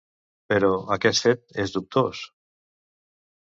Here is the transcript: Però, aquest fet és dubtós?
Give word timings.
Però, 0.53 0.71
aquest 0.95 1.27
fet 1.27 1.59
és 1.65 1.77
dubtós? 1.77 2.25